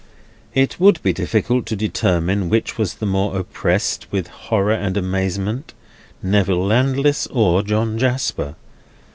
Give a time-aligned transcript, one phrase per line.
[0.55, 5.75] It would be difficult to determine which was the more oppressed with horror and amazement:
[6.23, 8.55] Neville Landless, or John Jasper.